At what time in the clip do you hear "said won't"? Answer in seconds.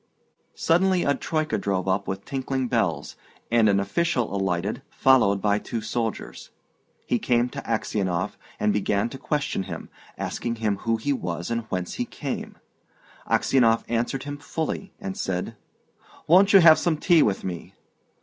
15.15-16.51